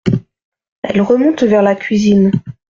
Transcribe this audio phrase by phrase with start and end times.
[0.81, 2.31] Elle remonte vers la cuisine.